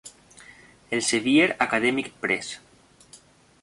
[0.97, 2.57] Elsevier Academic Press.